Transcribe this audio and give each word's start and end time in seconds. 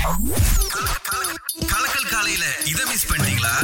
Good, 0.00 0.22
good. 0.70 1.27
கலக்கல் 1.28 2.06
காலையில 2.12 2.44
இத 2.70 2.80
miss 2.90 3.06
பண்ணிட்டீங்களா? 3.08 3.54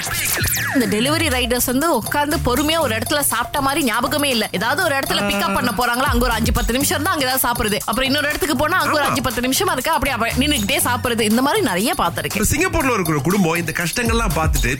இப்பயே 0.00 0.24
கேளுங்க 0.32 0.58
இந்த 0.76 0.86
டெலிவரி 0.94 1.26
ரைடர்ஸ் 1.34 1.68
வந்து 1.70 1.86
உட்கார்ந்து 1.98 2.36
பொறுமையா 2.46 2.78
ஒரு 2.84 2.92
இடத்துல 2.98 3.20
சாப்பிட்ட 3.30 3.58
மாதிரி 3.66 3.80
ஞாபகமே 3.88 4.28
இல்ல. 4.34 4.44
ஏதாவது 4.58 4.80
ஒரு 4.86 4.94
இடத்துல 4.98 5.20
பிக்கப் 5.28 5.54
பண்ண 5.56 5.70
போறாங்களா 5.78 6.08
அங்க 6.12 6.24
ஒரு 6.28 6.34
அஞ்சு 6.36 6.52
பத்து 6.58 6.74
நிமிஷம் 6.76 7.04
தான் 7.06 7.14
அங்க 7.14 7.24
ஏதாவது 7.26 7.42
சாப்பிடுறது. 7.46 7.78
அப்புறம் 7.88 8.08
இன்னொரு 8.08 8.28
இடத்துக்கு 8.30 8.56
போனா 8.62 8.78
அங்க 8.82 8.94
ஒரு 8.98 9.06
அஞ்சு 9.08 9.22
பத்து 9.26 9.44
நிமிஷமா 9.46 9.74
இருக்கு 9.76 9.92
அப்படியே 9.96 10.14
அப்ப 10.16 10.28
நின்னுக்கிட்டே 10.42 10.78
சாப்பிடுறது. 10.88 11.24
இந்த 11.32 11.42
மாதிரி 11.46 11.62
நிறைய 11.70 11.94
பாத்திருக்கேன் 12.02 12.48
சிங்கப்பூர்ல 12.52 12.94
இருக்கிற 12.98 13.20
குடும்பம் 13.28 13.60
இந்த 13.62 13.74
கஷ்டங்கள்லாம் 13.80 14.34
பார்த்துட்டு 14.38 14.72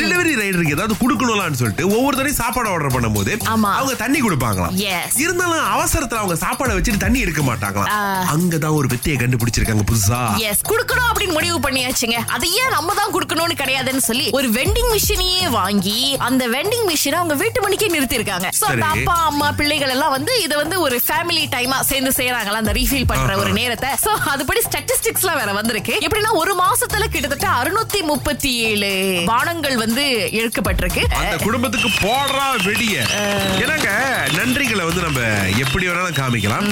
டெலிவரி 0.00 0.34
ரைடருக்கு 0.42 0.76
ஏதாவது 0.78 0.96
கொடுக்கணும்லான்னு 1.02 1.60
சொல்லிட்டு 1.62 1.86
ஒவ்வொரு 1.96 2.14
தடவையும் 2.18 2.40
சாப்பாடு 2.42 2.70
ஆர்டர் 2.74 2.94
பண்ணும்போது. 2.96 3.32
அவங்க 3.76 3.94
தண்ணி 4.04 4.20
கொடுப்பாங்களாம். 4.26 4.76
இருந்தாலும் 5.24 5.66
அவசரத்துல 5.76 6.22
அவங்க 6.22 6.38
சாப்பாடை 6.46 6.74
வச்சுட்டு 6.78 7.04
தண்ணி 7.06 7.20
எடுக்க 7.26 7.42
மாட்டாங்களாம். 7.50 7.92
அங்கதான் 8.34 8.76
ஒரு 8.80 8.90
வித்தையை 8.94 9.18
கண்டுபிடிச்சிருக்காங்க 9.22 9.86
புதுசா. 9.92 10.20
எஸ் 10.50 10.64
குடுக்கணும் 10.72 11.08
அப்படின்னு 11.10 11.36
முடிவு 11.40 11.58
பண்ணியாச்சுங்க. 11.66 12.16
அது 12.36 12.46
ஏன் 12.62 12.72
நம்ம 12.76 12.94
தான் 13.00 13.12
குடுக்கணும்னு 13.14 13.54
கிடையாதுன்னு 13.60 14.02
சொல்லி 14.08 14.26
ஒரு 14.38 14.48
வெண்டிங் 14.56 14.90
மிஷினையே 14.94 15.44
வாங்கி 15.58 15.98
அந்த 16.28 16.42
வெண்டிங் 16.54 16.86
மிஷினை 16.90 17.16
அவங்க 17.20 17.34
வீட்டு 17.42 17.58
மணிக்கே 17.64 17.88
நிறுத்தி 17.94 18.18
இருக்காங்க 18.18 18.48
சோ 18.58 18.64
அந்த 18.72 18.86
சரி. 18.86 19.00
அப்பா 19.02 19.14
அம்மா 19.30 19.48
பிள்ளைகள் 19.60 19.92
எல்லாம் 19.94 20.14
வந்து 20.16 20.32
இத 20.44 20.52
வந்து 20.62 20.76
ஒரு 20.86 20.96
ஃபேமிலி 21.06 21.42
டைமா 21.54 21.78
சேர்ந்து 21.90 22.12
செய்யறாங்களா 22.18 22.60
அந்த 22.62 22.74
ரீஃபில் 22.78 23.08
பண்ற 23.12 23.36
ஒரு 23.42 23.52
நேரத்தை. 23.60 23.90
சோ 24.04 24.12
அதுபடி 24.32 24.62
ஸ்டாட்டிஸ்டிக்ஸ் 24.66 25.24
எல்லாம் 25.24 25.40
வேற 25.42 25.52
வந்திருக்கு. 25.60 25.94
எப்படின்னா 26.06 26.32
ஒரு 26.42 26.54
மாசத்துல 26.62 27.08
கிட்டத்தட்ட 27.14 27.48
அறுநூத்தி 27.60 28.02
முப்பத்தி 28.12 28.52
ஏழு 28.68 28.90
பானங்கள் 29.30 29.76
வந்து 29.84 30.04
இழுக்கப்பட்டிருக்கு 30.40 31.04
அந்த 31.20 31.36
குடும்பத்துக்கு 31.46 31.90
போடுறா 32.04 32.46
வெடிய. 32.68 32.96
ஏன்னாங்க 33.62 33.90
நன்றிகளை 34.38 34.84
வந்து 34.90 35.04
நம்ம 35.08 35.20
எப்படி 35.64 35.84
வேணாலும் 35.90 36.18
காமிக்கலாம். 36.20 36.68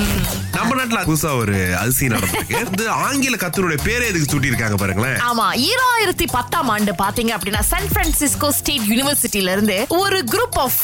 நம்ம 0.59 0.77
நாட்டுல 0.79 1.01
புதுசா 1.09 1.33
ஒரு 1.43 1.57
அதிசயம் 1.83 2.15
நடந்திருக்கு. 2.15 2.87
ஆங்கில 3.07 3.37
கத்தருடைய 3.43 3.81
பேரே 3.89 4.07
எதுக்கு 4.11 4.31
சூட்டி 4.33 4.49
இருக்காங்க 4.59 4.79
பாருங்களேன். 4.83 5.19
ஆமா 5.29 5.47
ஈராயிரத்தி 5.69 6.27
பத்தாம் 6.37 6.71
ஆண்டு 6.75 6.93
பாத்தீங்க 7.03 7.33
அப்படின்னா 7.37 7.63
சான் 7.71 7.91
பிரான்சிஸ்கோ 7.95 8.49
ஸ்டேட் 8.59 8.87
யூனிவர்சிட்டில 8.93 9.53
இருந்து 9.57 9.77
ஒரு 10.01 10.19
குரூப் 10.33 10.59
ஆஃப் 10.65 10.81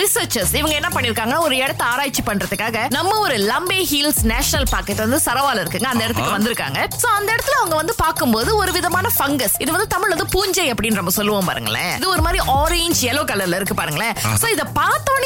ரிசர்ச்சர்ஸ் 0.00 0.54
இவங்க 0.60 0.74
என்ன 0.80 0.90
பண்ணிருக்காங்க 0.96 1.34
ஒரு 1.46 1.54
இடத்த 1.62 1.82
ஆராய்ச்சி 1.92 2.22
பண்றதுக்காக 2.28 2.84
நம்ம 2.96 3.12
ஒரு 3.26 3.36
லம்பே 3.50 3.80
ஹில்ஸ் 3.92 4.22
நேஷனல் 4.32 4.68
பார்க் 4.72 4.90
வந்து 5.04 5.20
சரவால 5.26 5.60
இருக்குங்க. 5.62 5.88
அந்த 5.92 6.04
இடத்துக்கு 6.06 6.36
வந்திருக்காங்க. 6.36 6.80
சோ 7.02 7.06
அந்த 7.18 7.28
இடத்துல 7.34 7.56
அவங்க 7.60 7.76
வந்து 7.82 7.94
பார்க்கும்போது 8.04 8.50
ஒரு 8.62 8.72
விதமான 8.78 9.06
ஃபங்கஸ் 9.16 9.54
இது 9.64 9.70
வந்து 9.76 9.88
தமிழ்ல 9.94 10.14
வந்து 10.16 10.28
பூஞ்சை 10.34 10.66
அப்படின்னு 10.72 10.98
நம்ம 11.00 11.12
சொல்லுவோம் 11.18 11.48
பாருங்களேன். 11.50 11.92
இது 11.98 12.08
ஒரு 12.14 12.22
மாதிரி 12.26 12.40
ஆரஞ்சு 12.58 13.02
yellow 13.08 13.24
கலர்ல 13.30 13.58
இருக்கு 13.60 13.76
பாருங்களேன். 13.80 14.14
சோ 14.42 14.48
இத 14.54 14.64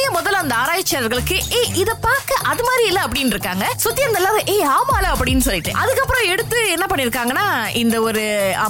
பார்த்தோன்னே 0.07 0.17
முதல்ல 0.17 0.43
அந்த 0.45 0.55
ஆராய்ச்சியாளர்களுக்கு 0.55 1.37
ஏ 1.53 1.61
இத 1.83 1.95
பார்க்க 1.95 2.35
அது 2.43 2.63
மாதிரி 2.65 2.85
இல்ல 2.87 3.01
அப்படின்னு 3.07 3.35
இருக்காங்க. 3.35 3.65
சுத்தி 3.77 4.03
அந்த 4.03 4.19
எல்லாரும் 4.19 4.47
ஏய் 4.47 4.67
ஆமால 4.77 5.07
அப்படின்னு 5.15 5.45
சொல்லிட்டு. 5.47 5.73
அதுக்கப்புறம் 5.83 6.29
எடுத்து 6.33 6.59
என்ன 6.71 6.87
பண்ணிருக்காங்கன்னா 6.91 7.47
இந்த 7.83 7.97
ஒரு 8.01 8.23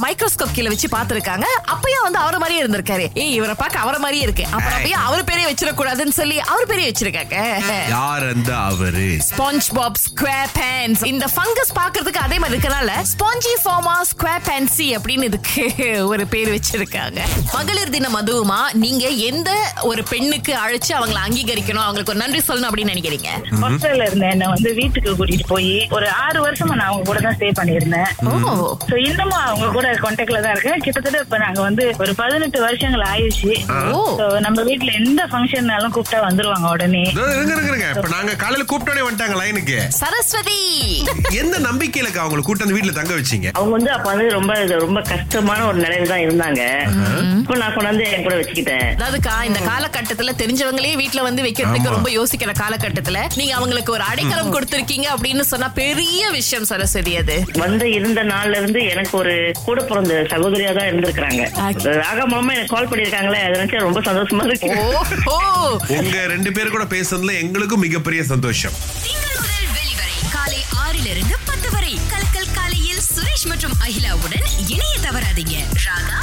மைக்ரோஸ்கோப் 0.04 0.54
கீழ 0.56 0.68
வச்சு 0.72 0.88
பார்த்திருக்காங்க. 0.96 1.46
அப்பயும் 1.74 2.04
வந்து 2.06 2.18
அவர 2.18 2.36
மாதிரியே 2.38 2.62
இருந்திருக்காரு. 2.64 3.06
ஏய் 3.14 3.34
இவரை 3.34 3.54
பார்க்க 3.54 3.84
அவர 3.84 3.96
மாதிரியே 3.98 4.22
இருக்கு. 4.22 4.44
அப்புறம் 4.44 4.76
அப்படியே 4.76 4.96
அவர் 5.08 5.24
பேரே 5.24 5.44
வச்சிடக்கூடாதுன்னு 5.50 6.16
சொல்லி 6.20 6.38
அவர் 6.40 6.70
பேரே 6.70 6.86
வச்சிருக்காங்க? 6.90 7.36
யார் 7.88 8.26
அந்த 8.34 8.52
அவரு? 8.70 9.06
ஸ்பாஞ்ச் 9.28 9.68
பாப் 9.74 10.00
ஸ்கொயர் 10.06 10.52
பேன்ஸ் 10.58 11.04
இந்த 11.12 11.26
ஃபங்கஸ் 11.34 11.74
பாக்குறதுக்கு 11.80 12.22
அதே 12.26 12.38
மாதிரி 12.38 12.56
இருக்கனால 12.56 12.90
ஸ்பாஞ்சி 13.12 13.54
ஃபார்மா 13.64 13.96
ஸ்கொயர் 14.12 14.46
பேன்சி 14.48 14.88
அப்படின்னு 14.98 15.28
இதுக்கு 15.30 15.64
ஒரு 16.06 16.26
பேர் 16.26 16.52
வச்சிருக்காங்க. 16.54 17.20
மகளிர் 17.52 17.94
தினம் 17.96 18.18
அதுவுமா 18.20 18.60
நீங்க 18.84 19.06
எந்த 19.30 19.50
ஒரு 19.82 20.02
பெண்ணுக்கு 20.02 20.52
அழைச்சு 20.64 20.92
அவங்களை 20.98 21.20
அங்கீகரிக்கணும். 21.26 21.84
அவங்களுக்கு 21.86 22.12
ஒரு 22.14 22.22
நன்றி 22.22 22.40
சொல்லணும் 22.48 22.68
அப்படின்னு 22.70 22.92
நினைக்கிறீங்க? 22.94 23.30
ஹாஸ்டல்ல 23.62 24.06
இருந்தேன் 24.08 24.32
என்ன 24.34 24.48
வந்து 24.54 24.70
வீட்டுக்கு 24.80 25.16
கூட்டிட்டு 25.18 25.46
போய் 25.52 25.70
ஒரு 25.96 26.08
ஆறு 26.24 26.38
வருஷமா 26.46 26.74
நான் 26.80 26.90
அவங்க 26.90 27.06
கூட 27.10 27.20
தான் 27.26 27.36
ஸ்டே 27.38 27.50
பண்ணியிருந்தேன். 27.60 28.10
ஓ. 28.30 28.34
சோ 28.90 28.94
இன்னமும் 29.08 29.42
அவங்க 29.46 29.68
கூட 29.76 29.86
கான்டாக்ட்ல 30.04 30.40
தான் 30.46 30.54
இருக்கேன். 30.56 30.82
கிட்டத்தட்ட 30.86 31.24
இப்ப 31.26 31.38
நாங்க 31.44 31.60
வந்து 31.68 31.84
ஒரு 32.04 32.14
பதினெட்டு 32.20 32.58
வருஷங்கள் 32.66 33.04
ஆயிடுச்சு. 33.12 33.52
நம்ம 34.46 34.62
வீட்ல 34.68 34.90
எந்த 35.00 35.22
ஃபங்க்ஷன்னாலும் 35.32 35.94
கூப்பிட்டா 35.96 36.20
வந்துருவாங்க 36.28 36.68
உடனே. 36.74 37.04
இப்ப 37.96 38.08
நாங்க 38.16 38.34
காலையில 38.42 38.66
கூப்பிட்டோடே 38.70 39.04
வந்துட்டாங்க 39.06 39.36
லைனுக்கு 39.40 39.78
சரஸ்வதி! 40.00 40.60
எந்த 41.42 41.56
நம்பிக்கையில 41.68 42.10
அவங்களை 42.24 42.42
கூட்டு 42.44 42.64
வந்து 42.64 42.76
வீட்டுல 42.76 42.94
தங்க 42.98 43.12
வச்சீங்க? 43.18 43.48
அவங்க 43.58 43.72
வந்து 43.78 43.90
அப்ப 43.96 44.06
வந்து 44.12 44.28
ரொம்ப 44.36 44.52
ரொம்ப 44.84 45.00
கஷ்டமான 45.12 45.64
ஒரு 45.70 45.78
நிலையில 45.84 46.10
தான் 46.12 46.24
இருந்தாங்க. 46.26 46.62
இப்போ 47.40 47.56
நான் 47.62 47.74
கொண்டாந்து 47.76 48.04
என் 48.14 48.24
கூட 48.26 48.34
வச்சுக்கிட்டேன். 48.40 48.86
அதாவதுக்கா 48.96 49.34
இந்த 49.48 49.60
காலகட்டத்துல 49.70 50.34
தெரிஞ்சவங்களே 50.42 50.92
வீட்ல 51.16 51.28
வந்து 51.28 51.44
வைக்கிறதுக்கு. 51.44 51.94
ரொம்ப 51.96 52.10
யோசிக்கிற 52.18 52.52
காலகட்டத்துல. 52.62 53.18
நீங்க 53.38 53.52
அவங்களுக்கு 53.58 53.90
ஒரு 53.96 54.04
அடைக்கலம் 54.10 54.52
கொடுத்திருக்கீங்க 54.54 55.06
அப்படின்னு 55.14 55.44
சொன்னா 55.52 55.68
பெரிய 55.82 56.22
விஷயம் 56.38 56.66
சரஸ்வதி 56.70 57.12
அது. 57.20 57.36
வந்து 57.64 57.86
இருந்த 57.98 58.20
நாள்ல 58.32 58.58
இருந்து 58.60 58.80
எனக்கு 58.94 59.14
ஒரு 59.20 59.34
கூட 59.66 59.78
பிறந்த 59.90 60.14
சகோதரியா 60.32 60.72
தான் 60.78 60.88
இருந்திருக்காங்க. 60.90 61.42
ராகா 62.02 62.26
மூலமா 62.32 62.52
எனக்கு 62.56 62.74
கால் 62.74 62.90
பண்ணிருக்காங்களே 62.90 63.40
அதை 63.46 63.54
நினைச்சா 63.56 63.86
ரொம்ப 63.88 64.02
சந்தோஷமா 64.10 64.46
இருக்கு. 64.50 64.70
ஓ 65.32 65.36
உங்க 65.98 66.26
ரெண்டு 66.34 66.52
பேர் 66.58 66.74
கூட 66.76 66.86
பேசுனதுல 66.94 67.38
எங்களுக்கும் 67.44 67.84
மிகப்பெரிய 67.86 68.22
சந்தோஷம். 68.32 68.76
காலை 70.36 70.60
ஆறிலிருந்து 70.84 71.34
பத்து 71.50 71.68
வரை. 71.74 71.92
கலக்கல் 72.12 72.54
காலையில் 72.58 73.02
சுரேஷ் 73.12 73.48
மற்றும் 73.52 73.76
அகிலாவுடன் 73.86 74.46
இணைய 74.74 74.94
தவறாதீங்க. 75.06 75.56
ராகா 75.86 76.18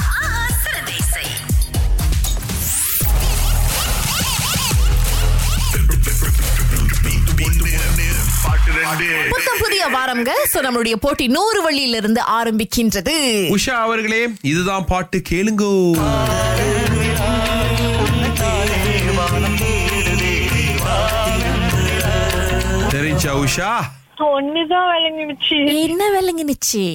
புத்தம் 9.30 9.60
புதிய 9.60 9.88
வாரம்ங்க 9.88 10.32
சோ 10.54 10.62
நம்மளுடைய 10.62 10.96
போட்டி 10.96 11.28
நூறு 11.28 11.62
வழியில 11.62 11.98
இருந்து 11.98 12.22
ஆரம்பிக்கின்றது. 12.22 13.16
உஷா 13.56 13.70
அவர்களே 13.70 14.30
இதுதான் 14.42 14.86
பாட்டு. 14.86 15.22
கேளுங்கோ. 15.30 15.74
தெரிஞ்சா 22.90 23.36
உஷா? 23.36 23.72
ஒண்ணுதான் 24.30 24.90
விளங்கிடுச்சு 24.94 25.58
என்ன 25.80 26.04
விளங்குனுச்சு 26.14 26.86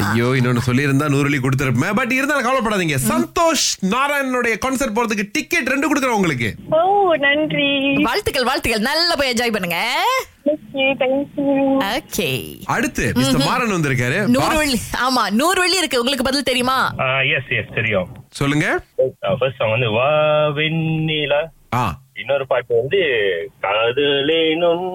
ஐயோ 0.00 0.28
இன்னொன்னு 0.38 0.66
சொல்லியிருந்தா 0.66 1.08
நூறுலி 1.12 1.38
கொடுத்துருப்பேன் 1.40 1.96
பட் 1.98 2.12
இருந்தாலும் 2.12 2.46
கவலைப்படாதீங்க 2.46 2.98
சந்தோஷ் 3.06 3.66
நாராயணனுடைய 3.92 4.56
கான்சர்ட் 4.64 4.96
போறதுக்கு 4.96 5.26
டிக்கெட் 5.32 5.72
ரெண்டு 5.72 5.88
கொடுக்குறேன் 5.88 6.18
உங்களுக்கு 6.18 6.50
ஓ 6.74 6.82
நன்றி 7.24 7.70
வாழ்த்துக்கள் 8.08 8.48
வாழ்த்துக்கள் 8.50 8.86
நல்லா 8.88 9.16
போய் 9.16 9.32
என்ஜாய் 9.32 9.56
பண்ணுங்க 9.56 9.80
ஓகே 11.92 12.28
அடுத்து 12.74 13.04
மிஸ்டர் 13.16 13.48
மாறன் 13.48 13.74
வந்திருக்காரு 13.74 14.18
நூறு 14.34 14.56
வழி 14.58 14.78
ஆமா 15.02 15.24
நூறு 15.38 15.58
வழி 15.62 15.80
இருக்கு 15.80 16.00
உங்களுக்கு 16.00 16.28
பதில் 16.28 16.48
தெரியுமா 16.50 16.78
எஸ் 17.32 17.52
எஸ் 17.58 17.74
தெரியும் 17.74 18.08
சொல்லுங்க 18.34 18.68
ஃபர்ஸ்ட் 19.32 19.60
சாங் 19.60 19.74
வந்து 19.74 19.90
வா 19.92 20.08
வெண்ணிலா 20.58 21.42
இன்னொரு 22.20 22.44
பாட்டு 22.50 22.72
வந்து 22.78 22.98
காதலேனும் 23.64 24.88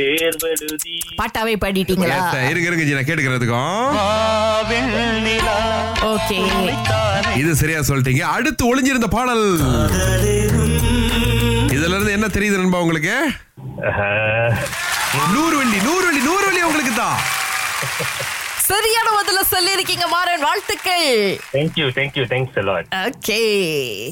தேர்வெழுதி. 0.00 0.96
பாட்டாவே 1.20 1.54
பாடிட்டீங்களா? 1.62 2.18
இருங்க 2.50 2.66
இருங்க 2.68 2.84
நான் 2.96 3.08
கேட்டுக்கிறதுக்கும். 3.08 3.78
ஓகே. 6.12 6.38
இது 7.40 7.54
சரியா 7.62 7.80
சொல்லிட்டீங்க. 7.90 8.24
அடுத்து 8.36 8.62
ஒளிஞ்சிருந்த 8.70 9.08
பாடல். 9.16 9.46
இதுல 11.76 11.94
இருந்து 11.96 12.16
என்ன 12.18 12.28
தெரியுது 12.36 12.60
நண்பா 12.62 12.82
உங்களுக்கு? 12.86 13.16
நூறு 15.36 15.56
வண்டி 15.60 15.78
நூறு 15.88 16.04
வண்டி 16.08 16.22
நூறு 16.28 16.44
வண்டி 16.46 16.62
உங்களுக்கு 16.70 16.94
தான். 17.02 17.18
சரியான 18.66 19.08
பதில 19.18 19.40
சொல்லி 19.44 19.72
இருக்கீங்க 19.72 20.06
மாறன் 20.06 20.40
வாழ்த்துக்கள் 20.40 21.38
thank you 21.52 21.86
thank you 21.98 22.24
thanks 22.32 22.58
a lot 22.58 22.86
okay 23.08 23.38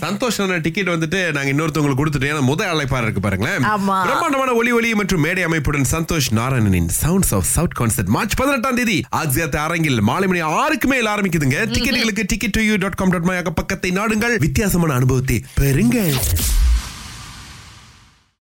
Santhosh 0.00 0.60
ticket 0.60 0.88
வந்துட்டு 0.88 1.32
நாங்க 1.32 1.50
இன்னொருத்தவங்களுக்கு 1.52 2.00
கொடுத்துட்டோம் 2.00 2.30
ஏன்னா 2.30 2.40
முதல் 2.40 2.66
அழைப்பாளர் 2.66 3.02
இருக்கு 3.02 3.20
பாருங்களேன். 3.20 3.62
ஆமா. 3.62 4.02
பிரம்மாண்டமான 4.02 4.52
ஒலி 4.52 4.72
ஒலி 4.72 4.94
மற்றும் 4.94 5.20
மேடை 5.20 5.42
அமைப்புடன் 5.42 5.86
Santhosh 5.90 6.30
நாராயணனின் 6.30 6.88
sounds 7.02 7.34
of 7.34 7.42
south 7.42 7.78
concert 7.80 8.06
March 8.06 8.34
பதினெட்டாம் 8.34 8.74
தேதி 8.74 9.04
ஆக்சியாத் 9.16 9.56
அரங்கில் 9.56 10.00
மாலை 10.00 10.28
மணி 10.28 10.40
ஆறுக்கு 10.40 10.88
மேல் 10.88 11.06
ஆரம்பிக்குதுங்க. 11.06 11.58
டிக்கெட்டுகளுக்கு 11.66 12.24
ticket 12.26 12.50
to 12.50 12.60
you 12.60 12.76
dot 12.76 12.94
com 12.94 13.08
dot 13.08 13.22
my 13.22 13.42
பக்கத்தை 13.42 13.90
நாடுங்கள். 13.90 14.38
வித்தியாசமான 14.38 14.94
அனுபவத்தை 14.94 15.44
பெறுங்கள். 15.60 16.16